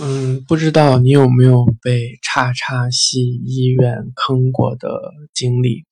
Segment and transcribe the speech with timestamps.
[0.00, 4.88] 嗯，不知道你有没有被叉叉系医院坑过的
[5.32, 5.84] 经历？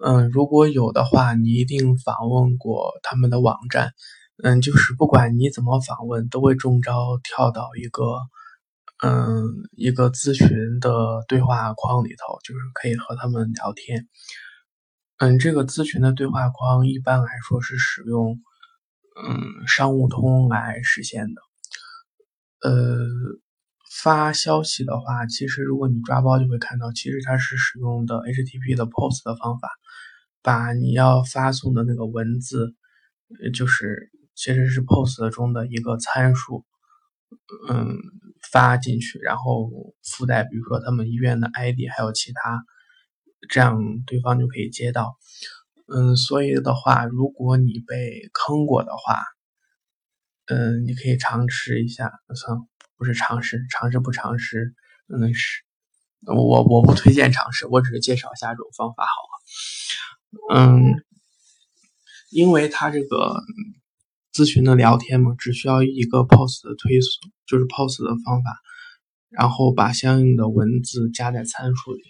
[0.00, 3.92] 嗯，如果有的话，你一定访问过他们的网站。
[4.44, 8.04] 嗯，就是不管你怎么访问，都会中招跳到一个
[9.04, 14.06] 嗯一个咨询的对话框里头，就是可以和他们聊天。
[15.18, 18.38] 嗯，这个咨询的对话框一般来说是使用
[19.26, 21.45] 嗯商务通来实现的。
[22.62, 23.06] 呃，
[24.02, 29.68] 发消息的话，其实如果你抓包就会看到，其实它是使用的 HTTP 的 POST 的方法，
[30.42, 32.74] 把你要发送的那个文字，
[33.54, 36.64] 就是其实是 POST 中的一个参数，
[37.68, 37.96] 嗯，
[38.50, 39.70] 发进去，然后
[40.02, 42.64] 附带比如说他们医院的 ID 还有其他，
[43.48, 45.16] 这样对方就可以接到。
[45.88, 49.22] 嗯，所以的话，如果你被坑过的话，
[50.48, 52.58] 嗯，你可以尝试一下，算
[52.96, 54.74] 不是尝试，尝试不尝试，
[55.08, 55.62] 嗯是，
[56.26, 59.10] 我我不推荐尝试，我只是介绍一下这种方法，好
[60.62, 60.70] 吗？
[60.72, 61.02] 嗯，
[62.30, 63.42] 因为他这个
[64.32, 68.60] 咨询的聊天嘛，只需要一个 POS 的推送，就是 POS 的方法，
[69.30, 72.02] 然后把相应的文字加在参数里，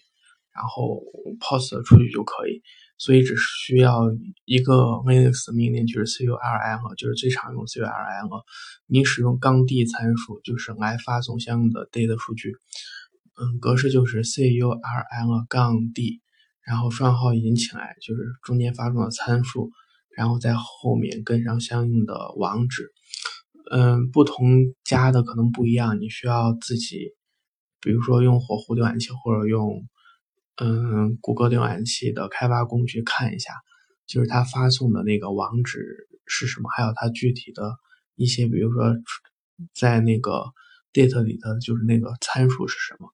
[0.52, 1.02] 然后
[1.40, 2.62] POS 出去就可以。
[2.98, 4.04] 所以只需要
[4.46, 8.42] 一个 Linux 命令，就是 curl，就是最常用 curl。
[8.86, 12.52] 你使用杠 d 参数，就是来发送相应的 data 数据。
[13.38, 16.22] 嗯，格式就是 curl 杠 d，
[16.64, 19.70] 然后双号引起来，就是中间发送的参数，
[20.16, 22.90] 然后在后面跟上相应的网址。
[23.70, 24.46] 嗯，不同
[24.84, 27.10] 家的可能不一样，你需要自己，
[27.82, 29.86] 比如说用火狐浏览器或者用。
[30.58, 33.52] 嗯，谷歌浏览器的开发工具看一下，
[34.06, 37.76] 就是它发送的那个网址是什么，还有它具体的
[38.14, 38.96] 一些，比如说
[39.74, 40.46] 在那个
[40.94, 43.10] data 里的就是那个参数是什么。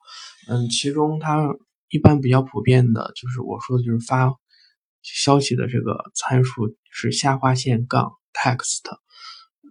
[0.49, 1.45] 嗯，其中它
[1.89, 4.33] 一般比较普遍的就是我说的就是发
[5.03, 8.83] 消息的这个参数是下划线杠 text。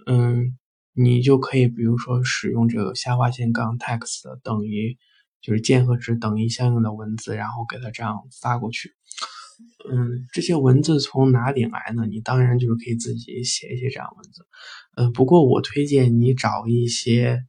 [0.08, 0.58] 嗯，
[0.92, 4.98] 你就可以比如说使用这个下划线杠 text 等于。
[5.42, 8.92] 就是键和值等于相应的文字，然后给它这样发过去。
[9.92, 12.06] 嗯，这些文字从哪里来呢？
[12.08, 14.46] 你当然就是可以自己写一些这样文字。
[14.96, 17.44] 嗯，不过我推荐你找一些，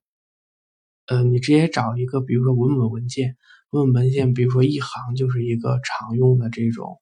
[1.07, 3.37] 呃，你直接找一个，比如说文本文件，
[3.71, 6.99] 文本文件，比如说一行就是一个常用的这种，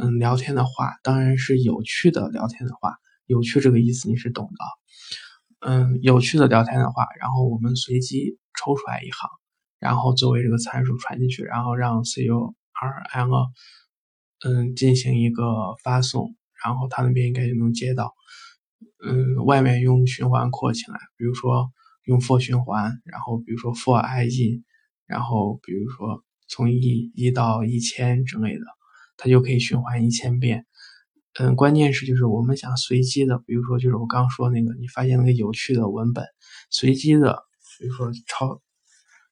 [0.00, 2.94] 嗯，聊天的话，当然是有趣的聊天的话，
[3.26, 5.68] 有趣这个意思你是懂的。
[5.68, 9.28] 嗯，有趣的聊天的话，然后我们随机抽出来一行。
[9.86, 12.54] 然后作为这个参数传进去，然后让 curl
[14.44, 18.12] 嗯进行一个发送，然后它那边应该就能接到。
[19.06, 21.70] 嗯，外面用循环扩起来，比如说
[22.02, 24.64] 用 for 循环，然后比如说 for i in，
[25.06, 28.64] 然后比如说从一一到一千之类的，
[29.16, 30.66] 它就可以循环一千遍。
[31.38, 36.24] 嗯，关键是就是我们想随机的，比如说就是我刚说那个，你发现那个有趣的文本，
[36.70, 37.44] 随机的，
[37.78, 38.60] 比如说超。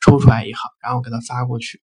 [0.04, 1.80] 抽出来一行，然后给它发过去。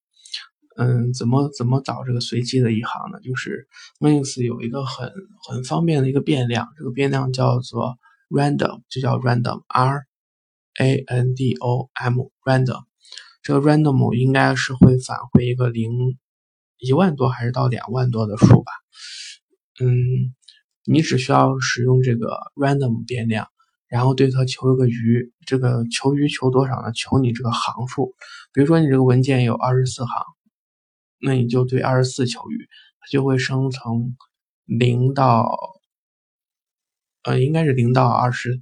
[0.77, 3.19] 嗯，怎么怎么找这个随机的一行呢？
[3.19, 3.67] 就是
[3.99, 5.11] Linux 有一个很
[5.49, 7.97] 很方便的一个变量，这个变量叫做
[8.29, 10.05] random，就叫 random，r
[10.79, 12.83] a n d o m，random。
[13.43, 15.91] 这个 random 应该是会返回一个零
[16.77, 18.71] 一万多还是到两万多的数吧？
[19.81, 19.89] 嗯，
[20.85, 23.47] 你只需要使用这个 random 变量。
[23.91, 26.93] 然后对它求一个余，这个求余求多少呢？
[26.93, 28.15] 求你这个行数。
[28.53, 30.25] 比如说你这个文件有二十四行，
[31.19, 32.69] 那你就对二十四求余，
[33.01, 34.15] 它就会生成
[34.65, 35.51] 零到，
[37.23, 38.61] 呃，应该是零到二十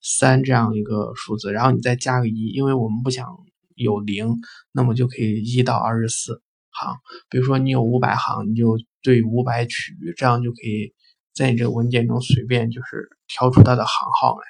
[0.00, 1.52] 三这样一个数字。
[1.52, 3.28] 然后你再加个一，因为我们不想
[3.74, 4.34] 有零，
[4.72, 6.40] 那么就可以一到二十四
[6.70, 6.96] 行。
[7.28, 10.94] 比如说你有五百行，你就对五百取余，这样就可以
[11.34, 14.44] 在你这个文件中随便就是挑出它的行号来。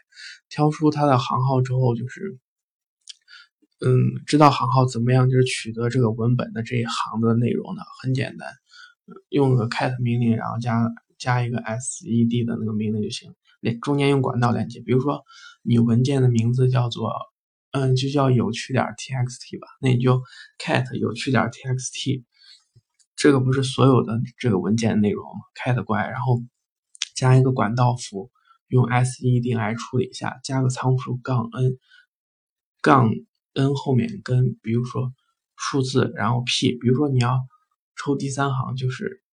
[0.48, 2.38] 挑出它的行号之后，就是，
[3.86, 7.82] 嗯，知道行号怎么样，就是取得这个文本的这一行的内容呢？
[8.02, 8.48] 很简单，
[9.28, 13.32] 用个 cat 命令，然后加加一个 sed 的那个命令就行。
[13.60, 15.22] 连中间用管道连接，比如说
[15.62, 17.12] 你文件的名字叫做，
[17.70, 20.20] 嗯，就叫有趣点 txt 吧，那你就
[20.58, 22.24] cat 有趣点 txt，
[23.14, 26.42] 这个不是所有的这个文件内容吗？cat 过来，然后
[27.20, 28.30] 加一个管道符。
[28.72, 31.76] 用 sed 来处理一下，加个参数杠 n，
[32.80, 33.10] 杠
[33.54, 35.12] n 后面跟比如说
[35.56, 37.40] 数字，然后 p，比如说你要
[37.96, 39.24] 抽第三行就是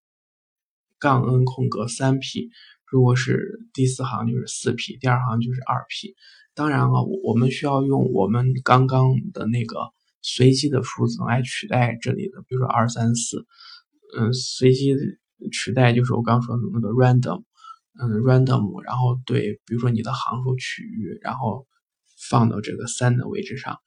[0.99, 2.49] 杠 n 空格三 p，
[2.91, 6.17] 如果是第四行就是四 p，第二行就是二 p，
[6.55, 9.77] 当然了，我们需要用我们刚刚的那个
[10.23, 13.45] 随机的数字来取代这里的，比如说二三四，
[14.17, 14.97] 嗯，随机
[15.53, 17.45] 取代就是我刚说的那个 random，
[17.99, 21.67] 嗯，random，然后对，比如说你的行数区域，然后
[22.31, 23.79] 放到这个三的位置上。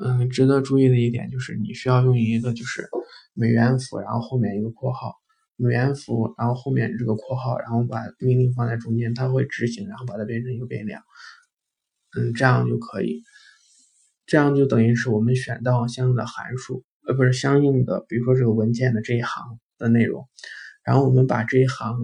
[0.00, 2.86] 嗯，值得注意的一点就是你需要用一个就是
[3.32, 5.14] 美元符，然后后面一个括号，
[5.56, 11.02] 美元符，然后后面这个括号，然后把命令放在中间，它会执行，然后把它变成一个变量。
[12.16, 13.22] 嗯，这样就可以，
[14.26, 20.28] 这样就等于是我们选到相应的函数，呃，不是相应的，比如说这个文件的这一行的内容，
[20.84, 21.96] 然后我们把这一行，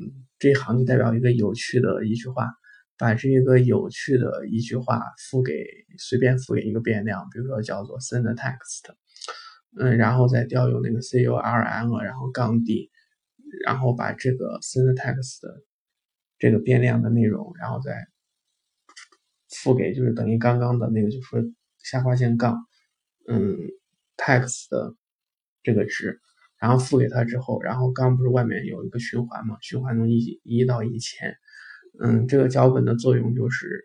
[0.00, 2.48] 嗯，这一行就代表一个有趣的一句话。
[2.96, 5.52] 把这一个有趣的一句话赋给
[5.98, 8.84] 随便赋给一个变量，比如说叫做 send text，
[9.76, 12.92] 嗯，然后再调用那个 curl，然后杠 d，
[13.64, 15.40] 然后把这个 send text
[16.38, 18.06] 这个变量的内容，然后再
[19.48, 21.40] 赋给就是等于刚刚的那个，就是说
[21.82, 22.56] 下划线杠，
[23.26, 23.58] 嗯
[24.16, 24.94] ，text 的
[25.64, 26.20] 这个值，
[26.64, 31.36] 然后付给他之后，然后刚不是外面有一个循环嘛，循环从一一到一千。
[32.00, 33.84] 嗯，这个脚本的作用就是，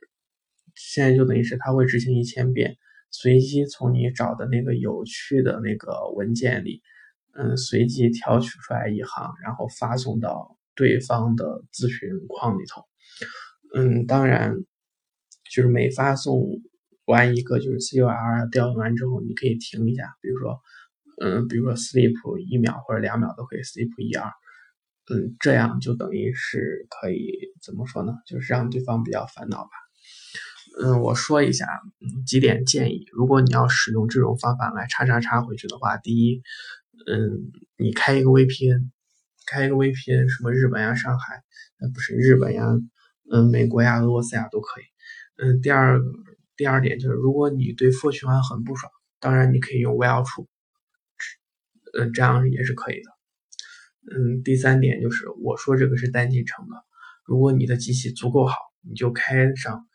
[0.76, 2.78] 现在就等于是它会执行一千遍，
[3.12, 6.82] 随机从你找的那个有趣的那个文件里，
[7.34, 12.86] 嗯，随机挑取出来一行，然后发送到对方的咨询框里头。
[13.76, 14.56] 嗯，当然，
[15.54, 16.62] 就是每发送
[17.04, 20.62] 完一个就是 C U R 调用完之后，你可以停一下，比如说，
[21.22, 24.32] 嗯，比如说 sleep 一秒或者两秒都可以 sleep 一二。
[25.12, 27.34] 嗯，这样就等于是可以
[27.64, 28.14] 怎么说呢？
[28.28, 29.70] 就是让对方比较烦恼吧。
[30.82, 31.66] 嗯，我说一下，
[32.28, 33.06] 几点建议。
[33.12, 36.44] 如果你要使用这种方法来叉叉叉回去的话，第一，
[37.08, 38.92] 嗯，你开一个 VPN，
[39.48, 41.42] 开一个 VPN，什么日本呀、上海，
[41.80, 42.64] 呃，不是日本呀，
[43.32, 44.84] 嗯，美国呀、俄罗斯呀都可以。
[45.38, 46.00] 嗯，第二，
[46.56, 50.48] 第二点就是，如果你对 for 循环很不爽，当然你可以用 while 出
[51.98, 53.12] 嗯，这样也是可以的。
[54.12, 56.76] 嗯，第三点就是我说这个是单进程的，
[57.26, 59.88] 如果你的机器足够好，你就开上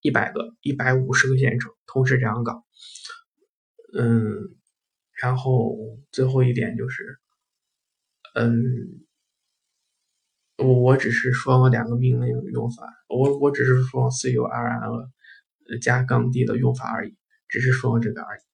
[0.00, 2.64] 一百个、一百五十个线程，同时这样搞。
[3.98, 4.56] 嗯，
[5.20, 5.76] 然后
[6.12, 7.18] 最后一点就是，
[8.34, 8.52] 嗯，
[10.56, 15.10] 我我只是说了两个命令用法，我我只是说 curl
[15.82, 17.16] 加杠 d 的用法而已，
[17.48, 18.47] 只是说这个而已。